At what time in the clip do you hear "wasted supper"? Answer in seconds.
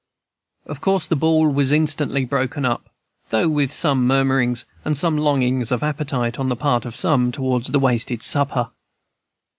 7.77-8.71